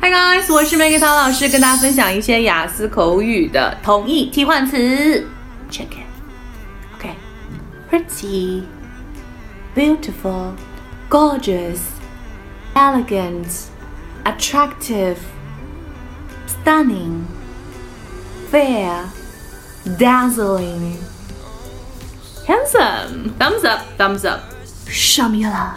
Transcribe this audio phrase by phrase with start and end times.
[0.00, 4.76] Hi guys，我是 Maggie 涛老师，跟大家分享一些雅思口语的同义替换词。
[5.70, 6.06] Check it.
[6.98, 7.14] Okay.
[7.90, 8.64] Pretty,
[9.74, 10.54] beautiful,
[11.08, 11.78] gorgeous,
[12.74, 13.68] elegant,
[14.24, 15.18] attractive,
[16.48, 17.26] stunning,
[18.50, 19.04] fair,
[19.98, 20.96] dazzling,
[22.46, 23.34] handsome.
[23.38, 24.40] Thumbs up, thumbs up.
[24.88, 25.76] Show me your love.